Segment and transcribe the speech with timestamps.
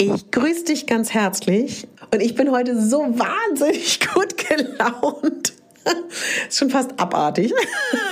[0.00, 5.54] Ich grüße dich ganz herzlich und ich bin heute so wahnsinnig gut gelaunt.
[6.48, 7.52] Ist schon fast abartig,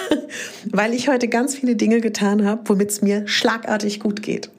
[0.72, 4.50] weil ich heute ganz viele Dinge getan habe, womit es mir schlagartig gut geht.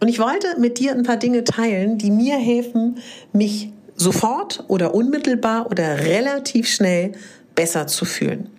[0.00, 2.98] Und ich wollte mit dir ein paar Dinge teilen, die mir helfen,
[3.32, 7.12] mich sofort oder unmittelbar oder relativ schnell
[7.54, 8.50] besser zu fühlen.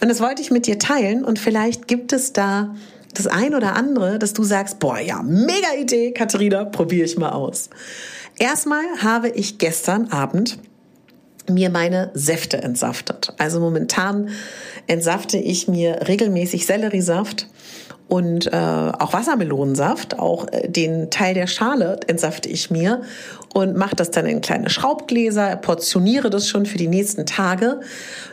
[0.00, 2.74] Und das wollte ich mit dir teilen und vielleicht gibt es da
[3.14, 7.30] das ein oder andere, dass du sagst, boah, ja, mega Idee, Katharina, probiere ich mal
[7.30, 7.70] aus.
[8.38, 10.58] Erstmal habe ich gestern Abend
[11.50, 13.34] mir meine Säfte entsaftet.
[13.38, 14.30] Also momentan
[14.86, 17.48] entsafte ich mir regelmäßig Selleriesaft
[18.12, 23.00] und äh, auch Wassermelonensaft, auch äh, den Teil der Schale entsafte ich mir
[23.54, 27.80] und mache das dann in kleine Schraubgläser, portioniere das schon für die nächsten Tage,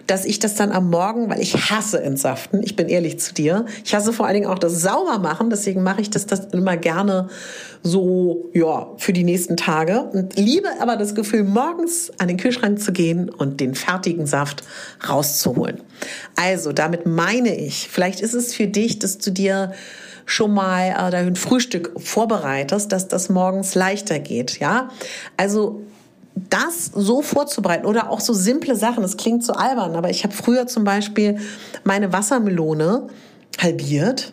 [0.06, 3.66] dass ich das dann am Morgen, weil ich hasse Entsaften, ich bin ehrlich zu dir,
[3.86, 7.30] ich hasse vor allen Dingen auch das Saubermachen, deswegen mache ich das, das immer gerne
[7.82, 12.82] so, ja, für die nächsten Tage und liebe aber das Gefühl, morgens an den Kühlschrank
[12.82, 14.64] zu gehen und den fertigen Saft
[15.08, 15.82] rauszuholen.
[16.36, 19.69] Also, damit meine ich, vielleicht ist es für dich, dass du dir
[20.26, 24.90] schon mal äh, dein Frühstück vorbereitest, dass das morgens leichter geht, ja?
[25.38, 25.82] Also
[26.50, 30.34] das so vorzubereiten oder auch so simple Sachen, das klingt so albern, aber ich habe
[30.34, 31.40] früher zum Beispiel
[31.84, 33.08] meine Wassermelone
[33.60, 34.32] halbiert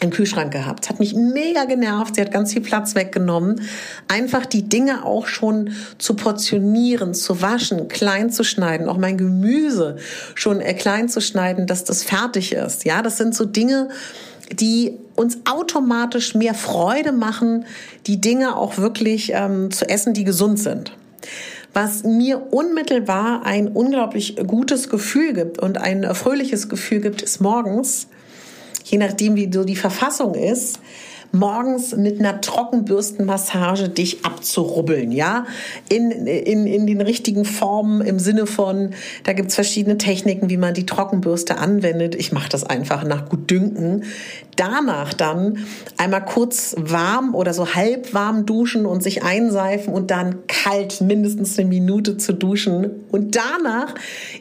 [0.00, 0.88] im Kühlschrank gehabt.
[0.88, 2.16] Hat mich mega genervt.
[2.16, 3.62] Sie hat ganz viel Platz weggenommen.
[4.08, 9.96] Einfach die Dinge auch schon zu portionieren, zu waschen, klein zu schneiden, auch mein Gemüse
[10.34, 12.84] schon äh, klein zu schneiden, dass das fertig ist.
[12.84, 13.88] Ja, das sind so Dinge,
[14.52, 17.64] die uns automatisch mehr Freude machen,
[18.06, 20.92] die Dinge auch wirklich ähm, zu essen, die gesund sind.
[21.72, 28.08] Was mir unmittelbar ein unglaublich gutes Gefühl gibt und ein fröhliches Gefühl gibt, ist morgens,
[28.90, 30.78] je nachdem wie so die Verfassung ist,
[31.38, 35.46] morgens mit einer Trockenbürstenmassage dich abzurubbeln, ja,
[35.88, 38.90] in, in, in den richtigen Formen im Sinne von,
[39.24, 42.14] da gibt's verschiedene Techniken, wie man die Trockenbürste anwendet.
[42.14, 44.04] Ich mache das einfach nach Gutdünken.
[44.56, 45.58] Danach dann
[45.96, 51.58] einmal kurz warm oder so halb warm duschen und sich einseifen und dann kalt mindestens
[51.58, 53.94] eine Minute zu duschen und danach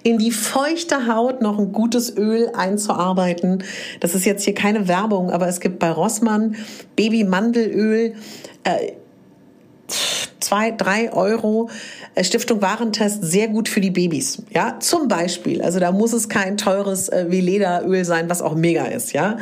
[0.03, 3.63] in die feuchte Haut noch ein gutes Öl einzuarbeiten.
[3.99, 6.55] Das ist jetzt hier keine Werbung, aber es gibt bei Rossmann
[6.95, 8.15] Babymandelöl,
[8.63, 8.93] äh,
[10.39, 11.69] zwei, drei Euro.
[12.23, 14.41] Stiftung Warentest sehr gut für die Babys.
[14.53, 15.61] Ja, zum Beispiel.
[15.61, 19.13] Also da muss es kein teures äh, wie Lederöl sein, was auch mega ist.
[19.13, 19.37] Ja,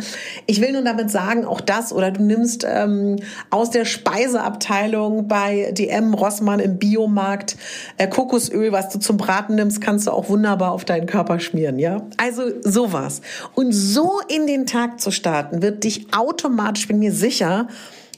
[0.48, 3.18] ich will nur damit sagen, auch das oder du nimmst ähm,
[3.52, 7.58] aus der Speiseabteilung bei DM Rossmann im Biomarkt
[7.98, 11.78] äh, Kokosöl, was du zum Braten nimmst, kannst du auch wunderbar auf deinen Körper schmieren.
[11.78, 13.22] Ja, also sowas.
[13.54, 17.68] Und so in den Tag zu starten, wird dich automatisch, bin mir sicher,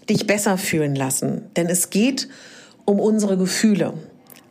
[0.09, 1.49] dich besser fühlen lassen.
[1.57, 2.29] Denn es geht
[2.85, 3.93] um unsere Gefühle.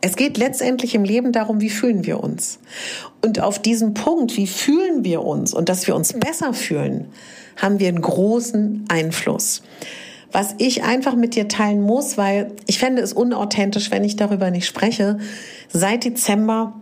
[0.05, 2.59] Es geht letztendlich im Leben darum, wie fühlen wir uns.
[3.23, 7.07] Und auf diesen Punkt, wie fühlen wir uns und dass wir uns besser fühlen,
[7.57, 9.63] haben wir einen großen Einfluss.
[10.31, 14.51] Was ich einfach mit dir teilen muss, weil ich fände es unauthentisch, wenn ich darüber
[14.51, 15.17] nicht spreche.
[15.69, 16.79] Seit Dezember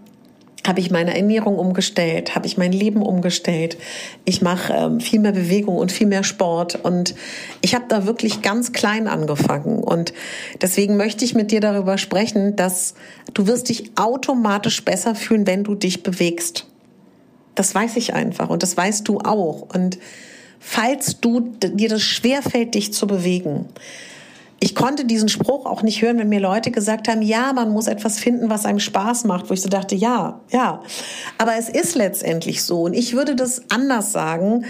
[0.66, 3.78] habe ich meine Ernährung umgestellt, habe ich mein Leben umgestellt.
[4.24, 7.16] Ich mache ähm, viel mehr Bewegung und viel mehr Sport und
[7.62, 10.14] ich habe da wirklich ganz klein angefangen und
[10.62, 12.96] deswegen möchte ich mit dir darüber sprechen, dass
[13.34, 16.66] du wirst dich automatisch besser fühlen, wenn du dich bewegst.
[17.56, 20.00] Das weiß ich einfach und das weißt du auch und
[20.60, 23.68] falls du dir das schwerfällt, dich zu bewegen,
[24.64, 27.88] ich konnte diesen Spruch auch nicht hören, wenn mir Leute gesagt haben, ja, man muss
[27.88, 30.82] etwas finden, was einem Spaß macht, wo ich so dachte, ja, ja.
[31.38, 32.84] Aber es ist letztendlich so.
[32.84, 34.64] Und ich würde das anders sagen,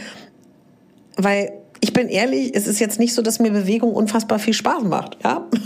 [1.16, 4.84] weil ich bin ehrlich, es ist jetzt nicht so, dass mir Bewegung unfassbar viel Spaß
[4.86, 5.48] macht, ja.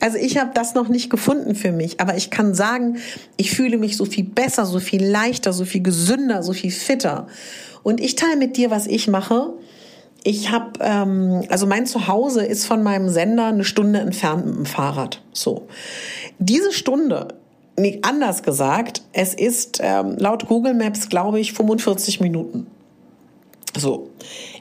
[0.00, 2.98] Also ich habe das noch nicht gefunden für mich, aber ich kann sagen,
[3.36, 7.26] ich fühle mich so viel besser, so viel leichter, so viel gesünder, so viel fitter.
[7.82, 9.54] Und ich teile mit dir, was ich mache
[10.24, 14.66] ich habe, ähm, also mein Zuhause ist von meinem Sender eine Stunde entfernt mit dem
[14.66, 15.22] Fahrrad.
[15.32, 15.68] So.
[16.38, 17.28] Diese Stunde,
[17.78, 22.66] nee, anders gesagt, es ist ähm, laut Google Maps, glaube ich, 45 Minuten.
[23.76, 24.10] So,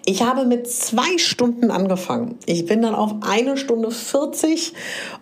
[0.06, 2.38] ich habe mit zwei Stunden angefangen.
[2.46, 4.74] Ich bin dann auf eine Stunde 40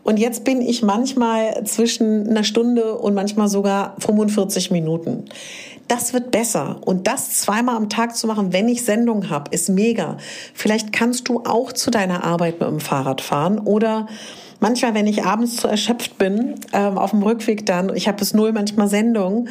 [0.03, 5.25] und jetzt bin ich manchmal zwischen einer Stunde und manchmal sogar 45 Minuten.
[5.87, 9.69] Das wird besser und das zweimal am Tag zu machen, wenn ich Sendung habe, ist
[9.69, 10.17] mega.
[10.53, 14.07] Vielleicht kannst du auch zu deiner Arbeit mit dem Fahrrad fahren oder
[14.59, 18.33] manchmal, wenn ich abends zu erschöpft bin, ähm, auf dem Rückweg dann, ich habe bis
[18.33, 19.47] null manchmal Sendung,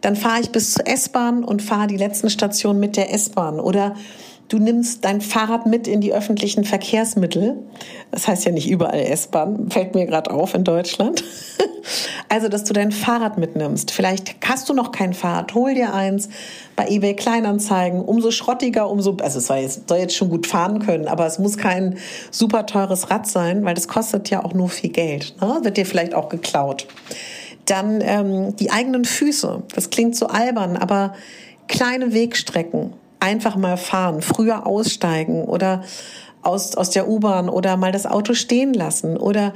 [0.00, 3.58] dann fahre ich bis zur S-Bahn und fahre die letzten Stationen mit der S-Bahn.
[3.58, 3.94] Oder
[4.50, 7.56] du nimmst dein Fahrrad mit in die öffentlichen Verkehrsmittel.
[8.10, 11.24] Das heißt ja nicht überall S-Bahn, fällt mir gerade auf in Deutschland.
[12.28, 13.90] Also, dass du dein Fahrrad mitnimmst.
[13.90, 16.28] Vielleicht hast du noch kein Fahrrad, hol dir eins
[16.76, 18.02] bei eBay Kleinanzeigen.
[18.02, 21.38] Umso schrottiger, umso, also es soll jetzt, soll jetzt schon gut fahren können, aber es
[21.38, 21.98] muss kein
[22.30, 25.34] super teures Rad sein, weil das kostet ja auch nur viel Geld.
[25.40, 25.60] Ne?
[25.62, 26.86] Wird dir vielleicht auch geklaut.
[27.64, 29.62] Dann ähm, die eigenen Füße.
[29.74, 31.14] Das klingt so albern, aber
[31.66, 32.92] kleine Wegstrecken.
[33.20, 35.82] Einfach mal fahren, früher aussteigen oder
[36.42, 39.52] aus, aus der U-Bahn oder mal das Auto stehen lassen oder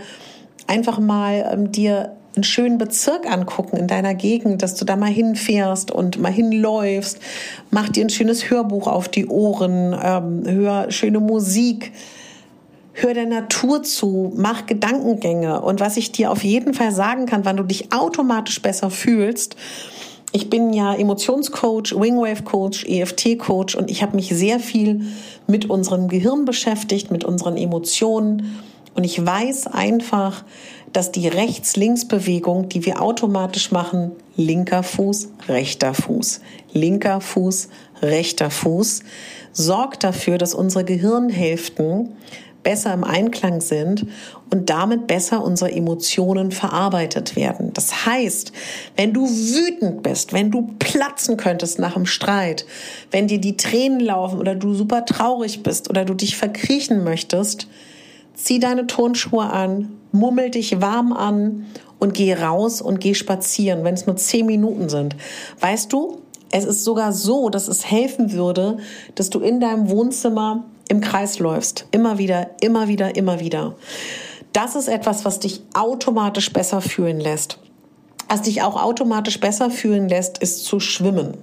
[0.66, 5.10] einfach mal ähm, dir einen schönen Bezirk angucken in deiner Gegend, dass du da mal
[5.10, 7.20] hinfährst und mal hinläufst.
[7.70, 11.92] Mach dir ein schönes Hörbuch auf die Ohren, ähm, hör schöne Musik,
[12.92, 15.60] hör der Natur zu, mach Gedankengänge.
[15.60, 19.56] Und was ich dir auf jeden Fall sagen kann, wann du dich automatisch besser fühlst,
[20.34, 25.02] ich bin ja Emotionscoach, Wingwave Coach, EFT Coach und ich habe mich sehr viel
[25.46, 28.60] mit unserem Gehirn beschäftigt, mit unseren Emotionen.
[28.94, 30.44] Und ich weiß einfach,
[30.92, 36.40] dass die Rechts-Links-Bewegung, die wir automatisch machen, linker Fuß, rechter Fuß,
[36.72, 37.68] linker Fuß,
[38.02, 39.04] rechter Fuß,
[39.52, 42.08] sorgt dafür, dass unsere Gehirnhälften
[42.64, 44.06] besser im Einklang sind
[44.52, 47.72] und damit besser unsere Emotionen verarbeitet werden.
[47.72, 48.52] Das heißt,
[48.96, 52.66] wenn du wütend bist, wenn du platzen könntest nach einem Streit,
[53.12, 57.68] wenn dir die Tränen laufen oder du super traurig bist oder du dich verkriechen möchtest,
[58.34, 61.66] zieh deine Turnschuhe an, mummel dich warm an
[61.98, 65.16] und geh raus und geh spazieren, wenn es nur zehn Minuten sind.
[65.60, 66.18] Weißt du,
[66.50, 68.78] es ist sogar so, dass es helfen würde,
[69.14, 71.86] dass du in deinem Wohnzimmer im Kreis läufst.
[71.90, 73.74] Immer wieder, immer wieder, immer wieder.
[74.52, 77.58] Das ist etwas, was dich automatisch besser fühlen lässt.
[78.28, 81.36] Was dich auch automatisch besser fühlen lässt, ist zu schwimmen.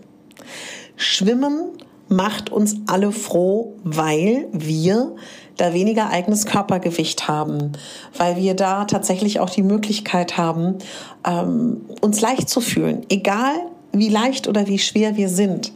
[0.95, 1.69] Schwimmen
[2.07, 5.15] macht uns alle froh, weil wir
[5.57, 7.73] da weniger eigenes Körpergewicht haben,
[8.17, 10.77] weil wir da tatsächlich auch die Möglichkeit haben,
[11.25, 13.53] ähm, uns leicht zu fühlen, egal
[13.93, 15.71] wie leicht oder wie schwer wir sind.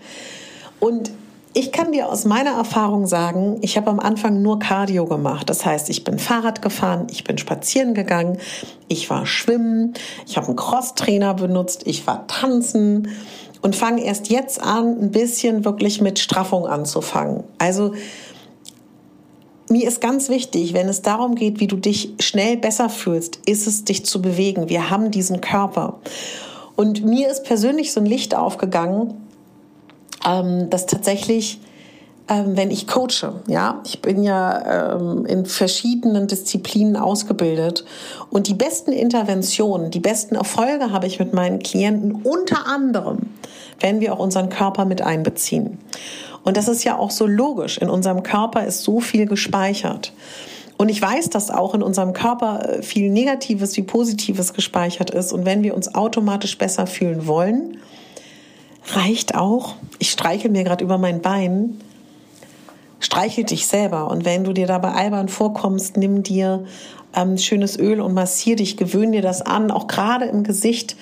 [0.79, 1.11] Und
[1.57, 5.49] ich kann dir aus meiner Erfahrung sagen, ich habe am Anfang nur Cardio gemacht.
[5.49, 8.39] Das heißt, ich bin Fahrrad gefahren, ich bin spazieren gegangen,
[8.89, 9.93] ich war schwimmen,
[10.27, 13.07] ich habe einen Crosstrainer benutzt, ich war tanzen
[13.61, 17.45] und fange erst jetzt an, ein bisschen wirklich mit Straffung anzufangen.
[17.57, 17.93] Also
[19.69, 23.65] mir ist ganz wichtig, wenn es darum geht, wie du dich schnell besser fühlst, ist
[23.65, 24.67] es dich zu bewegen.
[24.67, 25.99] Wir haben diesen Körper.
[26.75, 29.24] Und mir ist persönlich so ein Licht aufgegangen,
[30.25, 31.59] ähm, dass tatsächlich,
[32.27, 37.85] ähm, wenn ich coache, ja, ich bin ja ähm, in verschiedenen Disziplinen ausgebildet
[38.29, 43.19] und die besten Interventionen, die besten Erfolge habe ich mit meinen Klienten unter anderem,
[43.79, 45.77] wenn wir auch unseren Körper mit einbeziehen.
[46.43, 47.79] Und das ist ja auch so logisch.
[47.79, 50.13] In unserem Körper ist so viel gespeichert.
[50.77, 55.31] Und ich weiß, dass auch in unserem Körper äh, viel Negatives wie Positives gespeichert ist.
[55.33, 57.77] Und wenn wir uns automatisch besser fühlen wollen,
[58.93, 61.79] reicht auch, ich streiche mir gerade über mein Bein,
[62.99, 64.09] streichel dich selber.
[64.09, 66.65] Und wenn du dir dabei albern vorkommst, nimm dir
[67.15, 70.95] ähm, schönes Öl und massier dich, gewöhn dir das an, auch gerade im Gesicht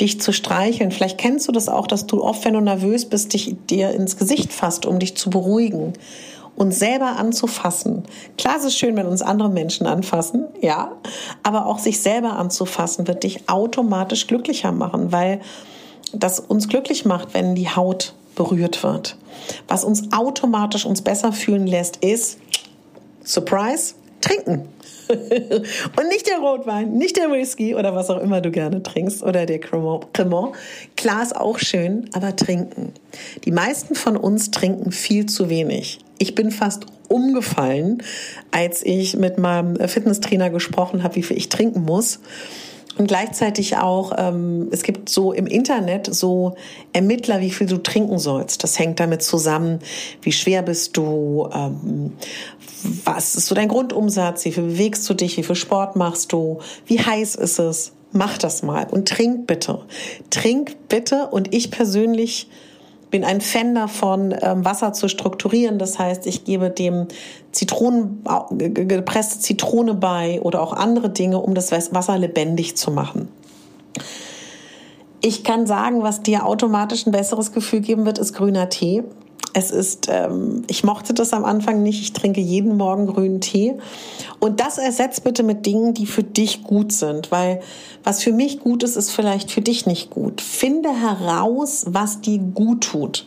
[0.00, 0.90] dich zu streicheln.
[0.90, 4.16] Vielleicht kennst du das auch, dass du oft, wenn du nervös bist, dich dir ins
[4.16, 5.92] Gesicht fasst, um dich zu beruhigen
[6.56, 8.04] und selber anzufassen.
[8.38, 10.92] Klar, es ist schön, wenn uns andere Menschen anfassen, ja,
[11.42, 15.40] aber auch sich selber anzufassen wird dich automatisch glücklicher machen, weil
[16.16, 19.16] das uns glücklich macht, wenn die Haut berührt wird.
[19.68, 22.38] Was uns automatisch uns besser fühlen lässt, ist
[23.22, 24.68] Surprise, trinken.
[25.08, 29.44] und nicht der Rotwein, nicht der Whisky oder was auch immer du gerne trinkst oder
[29.44, 30.56] der Cremant.
[30.96, 32.92] Klar ist auch schön, aber trinken.
[33.44, 35.98] Die meisten von uns trinken viel zu wenig.
[36.18, 38.02] Ich bin fast umgefallen,
[38.50, 42.20] als ich mit meinem Fitnesstrainer gesprochen habe, wie viel ich trinken muss.
[42.96, 46.54] Und gleichzeitig auch, ähm, es gibt so im Internet so
[46.92, 48.62] Ermittler, wie viel du trinken sollst.
[48.62, 49.80] Das hängt damit zusammen,
[50.22, 52.12] wie schwer bist du, ähm,
[53.04, 56.60] was ist so dein Grundumsatz, wie viel bewegst du dich, wie viel Sport machst du,
[56.86, 57.92] wie heiß ist es.
[58.12, 59.80] Mach das mal und trink bitte.
[60.30, 62.48] Trink bitte und ich persönlich
[63.14, 65.78] bin ein Fan davon, ähm, Wasser zu strukturieren.
[65.78, 67.06] Das heißt, ich gebe dem
[67.52, 68.24] Zitronen,
[68.58, 73.28] gepresste Zitrone bei oder auch andere Dinge, um das Wasser lebendig zu machen.
[75.20, 79.04] Ich kann sagen, was dir automatisch ein besseres Gefühl geben wird, ist grüner Tee.
[79.54, 82.00] Es ist, ähm, ich mochte das am Anfang nicht.
[82.00, 83.74] Ich trinke jeden Morgen grünen Tee.
[84.40, 87.60] Und das ersetzt bitte mit Dingen, die für dich gut sind, weil
[88.02, 90.40] was für mich gut ist, ist vielleicht für dich nicht gut.
[90.40, 93.26] Finde heraus, was dir gut tut,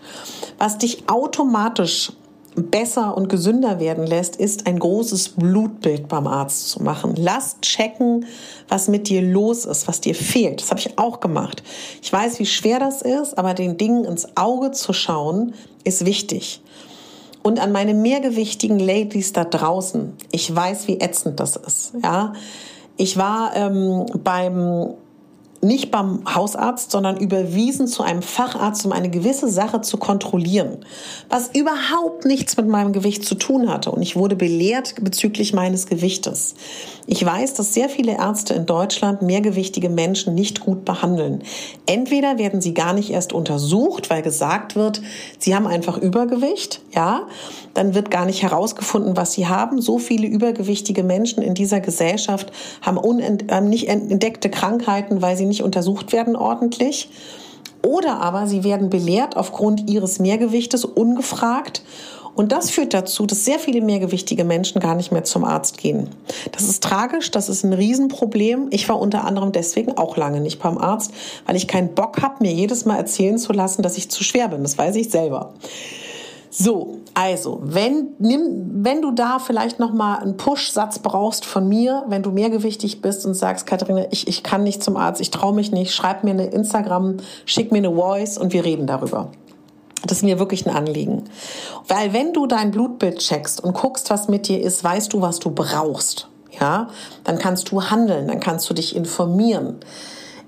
[0.60, 2.12] was dich automatisch
[2.57, 7.13] besser und gesünder werden lässt, ist ein großes Blutbild beim Arzt zu machen.
[7.15, 8.25] Lass checken,
[8.67, 10.62] was mit dir los ist, was dir fehlt.
[10.62, 11.63] Das habe ich auch gemacht.
[12.01, 15.53] Ich weiß, wie schwer das ist, aber den Dingen ins Auge zu schauen,
[15.88, 16.62] ist wichtig.
[17.41, 21.94] Und an meine mehrgewichtigen Ladies da draußen, ich weiß, wie ätzend das ist.
[22.03, 22.34] Ja,
[22.98, 24.96] ich war ähm, beim
[25.62, 30.86] nicht beim Hausarzt, sondern überwiesen zu einem Facharzt, um eine gewisse Sache zu kontrollieren,
[31.30, 33.92] was überhaupt nichts mit meinem Gewicht zu tun hatte.
[33.92, 36.56] Und ich wurde belehrt bezüglich meines Gewichtes.
[37.08, 41.42] Ich weiß, dass sehr viele Ärzte in Deutschland mehrgewichtige Menschen nicht gut behandeln.
[41.86, 45.02] Entweder werden sie gar nicht erst untersucht, weil gesagt wird,
[45.40, 47.22] sie haben einfach Übergewicht, ja,
[47.74, 49.82] dann wird gar nicht herausgefunden, was sie haben.
[49.82, 55.63] So viele übergewichtige Menschen in dieser Gesellschaft haben, haben nicht entdeckte Krankheiten, weil sie nicht
[55.63, 57.10] untersucht werden ordentlich.
[57.86, 61.84] Oder aber sie werden belehrt aufgrund ihres Mehrgewichtes ungefragt.
[62.36, 66.10] Und das führt dazu, dass sehr viele mehrgewichtige Menschen gar nicht mehr zum Arzt gehen.
[66.51, 68.68] Das ist tragisch, das ist ein Riesenproblem.
[68.70, 71.12] Ich war unter anderem deswegen auch lange nicht beim Arzt,
[71.48, 74.50] weil ich keinen Bock habe, mir jedes Mal erzählen zu lassen, dass ich zu schwer
[74.50, 74.62] bin.
[74.62, 75.54] Das weiß ich selber.
[76.50, 82.24] So, also, wenn, nimm, wenn du da vielleicht nochmal einen Push-Satz brauchst von mir, wenn
[82.24, 85.72] du mehrgewichtig bist und sagst, Katharina, ich, ich kann nicht zum Arzt, ich traue mich
[85.72, 89.32] nicht, schreib mir eine Instagram, schick mir eine Voice und wir reden darüber.
[90.06, 91.24] Das ist mir wirklich ein Anliegen.
[91.88, 95.39] Weil wenn du dein Blutbild checkst und guckst, was mit dir ist, weißt du, was
[95.39, 96.30] du brauchst.
[96.60, 96.89] Ja,
[97.24, 99.75] dann kannst du handeln, dann kannst du dich informieren.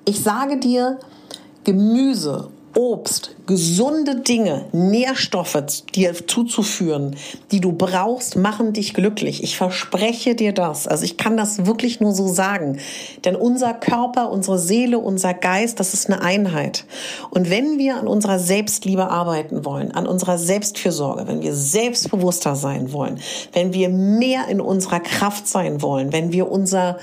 [0.06, 0.98] Ich sage dir,
[1.66, 5.64] Gemüse Obst, gesunde Dinge, Nährstoffe
[5.96, 7.16] dir zuzuführen,
[7.52, 9.44] die du brauchst, machen dich glücklich.
[9.44, 10.88] Ich verspreche dir das.
[10.88, 12.80] Also ich kann das wirklich nur so sagen.
[13.26, 16.86] Denn unser Körper, unsere Seele, unser Geist, das ist eine Einheit.
[17.32, 22.94] Und wenn wir an unserer Selbstliebe arbeiten wollen, an unserer Selbstfürsorge, wenn wir selbstbewusster sein
[22.94, 23.20] wollen,
[23.54, 26.98] wenn wir mehr in unserer Kraft sein wollen, wenn wir unser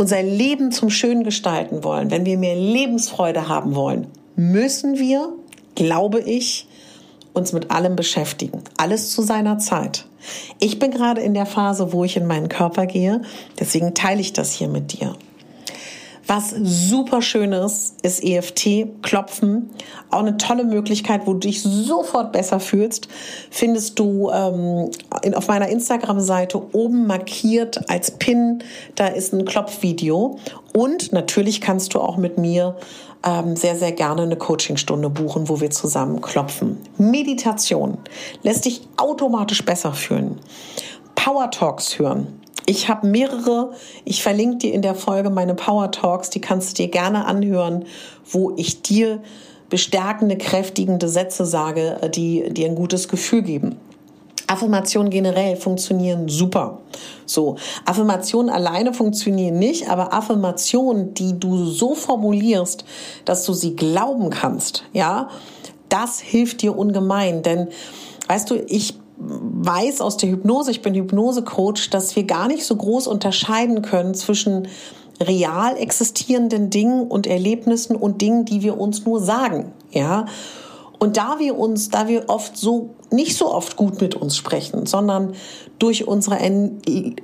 [0.00, 4.06] unser Leben zum Schön gestalten wollen, wenn wir mehr Lebensfreude haben wollen,
[4.38, 5.32] müssen wir,
[5.74, 6.68] glaube ich,
[7.32, 8.62] uns mit allem beschäftigen.
[8.76, 10.06] Alles zu seiner Zeit.
[10.60, 13.22] Ich bin gerade in der Phase, wo ich in meinen Körper gehe.
[13.58, 15.16] Deswegen teile ich das hier mit dir.
[16.28, 19.70] Was super schön ist, ist EFT, Klopfen.
[20.10, 23.08] Auch eine tolle Möglichkeit, wo du dich sofort besser fühlst,
[23.50, 24.90] findest du ähm,
[25.22, 28.62] in, auf meiner Instagram-Seite oben markiert als Pin.
[28.94, 30.38] Da ist ein Klopfvideo.
[30.74, 32.76] Und natürlich kannst du auch mit mir
[33.24, 36.76] ähm, sehr, sehr gerne eine Coachingstunde buchen, wo wir zusammen klopfen.
[36.98, 37.96] Meditation
[38.42, 40.38] lässt dich automatisch besser fühlen.
[41.14, 42.37] Power Talks hören.
[42.68, 43.72] Ich habe mehrere,
[44.04, 47.86] ich verlinke dir in der Folge meine Power Talks, die kannst du dir gerne anhören,
[48.30, 49.22] wo ich dir
[49.70, 53.76] bestärkende, kräftigende Sätze sage, die dir ein gutes Gefühl geben.
[54.48, 56.80] Affirmationen generell funktionieren super.
[57.24, 57.56] So,
[57.86, 62.84] Affirmationen alleine funktionieren nicht, aber Affirmationen, die du so formulierst,
[63.24, 65.30] dass du sie glauben kannst, ja,
[65.88, 67.68] das hilft dir ungemein, denn
[68.28, 72.76] weißt du, ich weiß aus der Hypnose, ich bin Hypnosecoach, dass wir gar nicht so
[72.76, 74.68] groß unterscheiden können zwischen
[75.20, 80.26] real existierenden Dingen und Erlebnissen und Dingen, die wir uns nur sagen, ja.
[80.98, 84.84] Und da wir uns, da wir oft so nicht so oft gut mit uns sprechen,
[84.84, 85.34] sondern
[85.78, 86.38] durch unsere,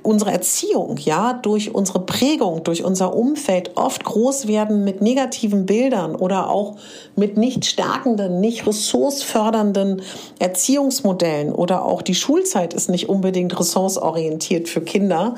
[0.01, 6.15] unsere Erziehung, ja, durch unsere Prägung, durch unser Umfeld oft groß werden mit negativen Bildern
[6.15, 6.77] oder auch
[7.15, 10.01] mit nicht stärkenden, nicht ressourcefördernden
[10.39, 15.35] Erziehungsmodellen oder auch die Schulzeit ist nicht unbedingt ressourceorientiert für Kinder,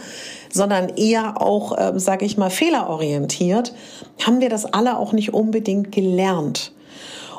[0.53, 3.74] sondern eher auch, äh, sage ich mal, fehlerorientiert,
[4.25, 6.72] haben wir das alle auch nicht unbedingt gelernt.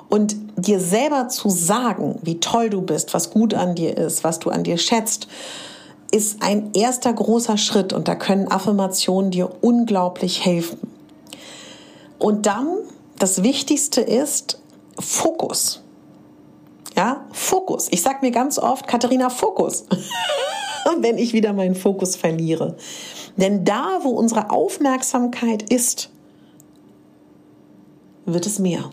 [0.08, 4.38] Und dir selber zu sagen, wie toll du bist, was gut an dir ist, was
[4.38, 5.28] du an dir schätzt,
[6.10, 10.78] ist ein erster großer Schritt und da können Affirmationen dir unglaublich helfen.
[12.18, 12.78] Und dann,
[13.18, 14.60] das Wichtigste ist
[14.98, 15.82] Fokus.
[16.96, 17.88] Ja, Fokus.
[17.90, 19.84] Ich sage mir ganz oft, Katharina, Fokus,
[21.00, 22.76] wenn ich wieder meinen Fokus verliere.
[23.36, 26.10] Denn da, wo unsere Aufmerksamkeit ist,
[28.24, 28.90] wird es mehr.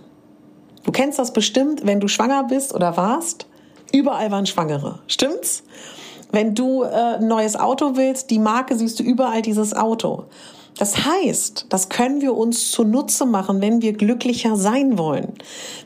[0.86, 3.48] Du kennst das bestimmt, wenn du schwanger bist oder warst.
[3.92, 5.00] Überall waren Schwangere.
[5.08, 5.63] Stimmt's?
[6.32, 10.25] Wenn du äh, ein neues Auto willst, die Marke siehst du überall dieses Auto.
[10.77, 15.34] Das heißt, das können wir uns zunutze machen, wenn wir glücklicher sein wollen.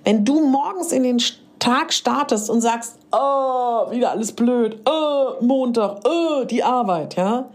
[0.03, 1.21] Wenn du morgens in den
[1.59, 7.49] Tag startest und sagst, oh, wieder alles blöd, oh, Montag, oh, die Arbeit, ja,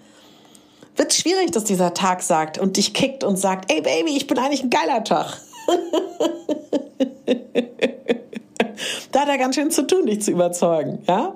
[0.97, 4.39] wird schwierig, dass dieser Tag sagt und dich kickt und sagt, ey Baby, ich bin
[4.39, 5.41] eigentlich ein geiler Tag.
[9.13, 11.35] da hat er ganz schön zu tun, dich zu überzeugen, ja?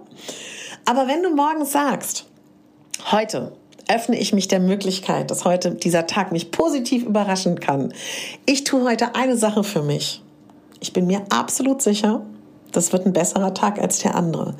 [0.84, 2.26] Aber wenn du morgens sagst,
[3.10, 3.52] heute
[3.88, 7.92] öffne ich mich der Möglichkeit, dass heute dieser Tag mich positiv überraschen kann.
[8.44, 10.22] Ich tue heute eine Sache für mich.
[10.80, 12.22] Ich bin mir absolut sicher,
[12.72, 14.54] das wird ein besserer Tag als der andere.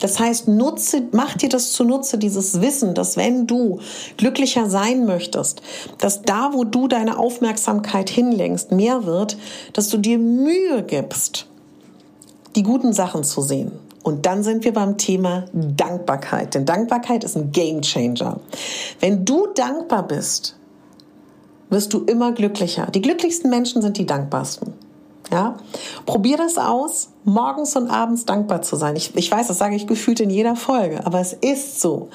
[0.00, 3.80] Das heißt, nutze, mach dir das zunutze, dieses Wissen, dass wenn du
[4.16, 5.62] glücklicher sein möchtest,
[5.98, 9.36] dass da, wo du deine Aufmerksamkeit hinlenkst, mehr wird,
[9.72, 11.46] dass du dir Mühe gibst,
[12.56, 13.72] die guten Sachen zu sehen.
[14.02, 16.54] Und dann sind wir beim Thema Dankbarkeit.
[16.54, 18.40] Denn Dankbarkeit ist ein Game Changer.
[18.98, 20.56] Wenn du dankbar bist,
[21.68, 22.86] wirst du immer glücklicher.
[22.86, 24.72] Die glücklichsten Menschen sind die dankbarsten.
[25.30, 25.56] Ja,
[26.06, 28.96] probier das aus, morgens und abends dankbar zu sein.
[28.96, 32.08] Ich, ich weiß, das sage ich gefühlt in jeder Folge, aber es ist so.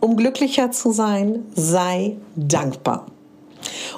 [0.00, 3.06] Um glücklicher zu sein, sei dankbar.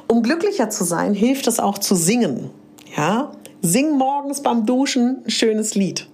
[0.07, 2.51] Um glücklicher zu sein, hilft es auch zu singen.
[2.97, 6.09] Ja, sing morgens beim Duschen ein schönes Lied.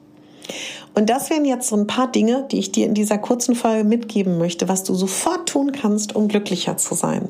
[0.94, 3.84] Und das wären jetzt so ein paar Dinge, die ich dir in dieser kurzen Folge
[3.84, 7.28] mitgeben möchte, was du sofort tun kannst, um glücklicher zu sein.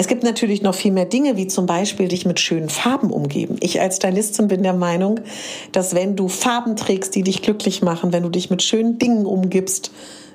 [0.00, 3.58] Es gibt natürlich noch viel mehr Dinge, wie zum Beispiel dich mit schönen Farben umgeben.
[3.60, 5.20] Ich als Stylistin bin der Meinung,
[5.72, 9.26] dass wenn du Farben trägst, die dich glücklich machen, wenn du dich mit schönen Dingen
[9.26, 9.90] umgibst,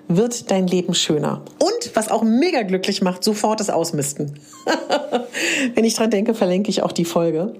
[0.07, 1.41] wird dein Leben schöner.
[1.57, 4.39] Und was auch mega glücklich macht, sofort das Ausmisten.
[5.73, 7.55] wenn ich dran denke, verlinke ich auch die Folge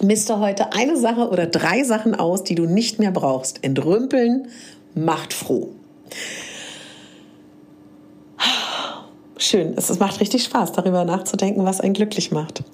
[0.00, 3.64] miste heute eine Sache oder drei Sachen aus, die du nicht mehr brauchst.
[3.64, 4.48] Entrümpeln
[4.94, 5.70] macht froh.
[9.44, 12.64] Schön, es macht richtig Spaß, darüber nachzudenken, was einen glücklich macht.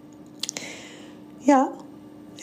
[1.44, 1.72] Ja,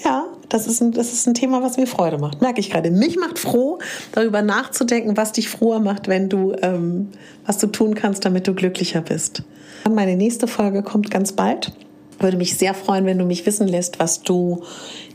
[0.03, 2.41] ja, das ist, ein, das ist ein Thema, was mir Freude macht.
[2.41, 2.91] Merke ich gerade.
[2.91, 3.79] Mich macht froh,
[4.11, 7.07] darüber nachzudenken, was dich froher macht, wenn du, ähm,
[7.45, 9.43] was du tun kannst, damit du glücklicher bist.
[9.89, 11.71] Meine nächste Folge kommt ganz bald.
[12.19, 14.63] Würde mich sehr freuen, wenn du mich wissen lässt, was du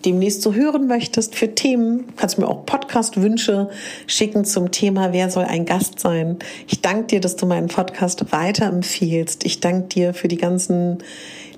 [0.04, 2.06] demnächst so hören möchtest für Themen.
[2.06, 3.70] Du kannst mir auch Podcast-Wünsche
[4.06, 6.38] schicken zum Thema, wer soll ein Gast sein.
[6.68, 9.44] Ich danke dir, dass du meinen Podcast weiterempfiehlst.
[9.44, 10.98] Ich danke dir für die ganzen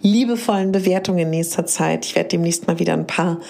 [0.02, 2.04] liebevollen Bewertungen in nächster Zeit.
[2.06, 3.40] Ich werde demnächst mal wieder ein paar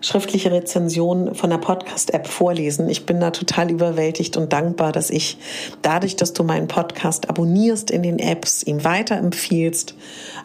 [0.00, 2.88] schriftliche Rezension von der Podcast-App vorlesen.
[2.88, 5.36] Ich bin da total überwältigt und dankbar, dass ich
[5.82, 9.94] dadurch, dass du meinen Podcast abonnierst in den Apps, ihm weiterempfiehlst,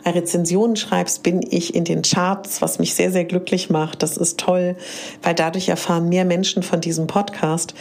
[0.05, 4.03] Rezensionen schreibst, bin ich in den Charts, was mich sehr, sehr glücklich macht.
[4.03, 4.75] Das ist toll,
[5.23, 7.73] weil dadurch erfahren mehr Menschen von diesem Podcast.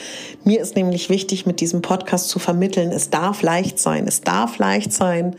[0.45, 4.07] Mir ist nämlich wichtig, mit diesem Podcast zu vermitteln, es darf leicht sein.
[4.07, 5.37] Es darf leicht sein,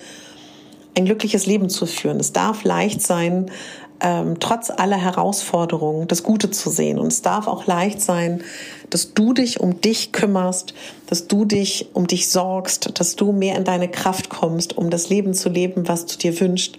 [0.97, 2.19] ein glückliches Leben zu führen.
[2.19, 3.51] Es darf leicht sein,
[4.01, 6.99] ähm, trotz aller Herausforderungen das Gute zu sehen.
[6.99, 8.43] Und es darf auch leicht sein,
[8.89, 10.73] dass du dich um dich kümmerst,
[11.07, 15.09] dass du dich um dich sorgst, dass du mehr in deine Kraft kommst, um das
[15.09, 16.77] Leben zu leben, was du dir wünschst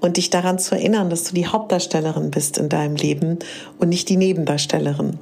[0.00, 3.38] und dich daran zu erinnern, dass du die Hauptdarstellerin bist in deinem Leben
[3.78, 5.18] und nicht die Nebendarstellerin.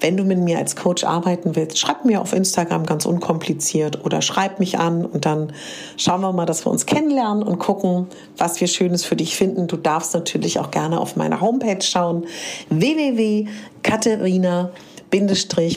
[0.00, 4.22] Wenn du mit mir als Coach arbeiten willst, schreib mir auf Instagram ganz unkompliziert oder
[4.22, 5.52] schreib mich an und dann
[5.96, 9.66] schauen wir mal, dass wir uns kennenlernen und gucken, was wir Schönes für dich finden.
[9.66, 12.26] Du darfst natürlich auch gerne auf meiner Homepage schauen,
[12.70, 14.70] www.katharina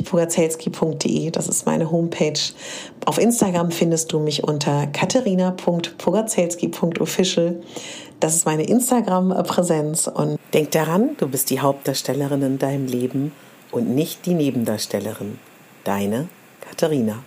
[0.03, 2.37] pogazelski.de, das ist meine Homepage.
[3.05, 7.61] Auf Instagram findest du mich unter katharina.pogazelski.official.
[8.19, 13.31] Das ist meine Instagram-Präsenz und denk daran, du bist die Hauptdarstellerin in deinem Leben
[13.71, 15.39] und nicht die Nebendarstellerin.
[15.83, 16.27] Deine
[16.61, 17.19] Katharina.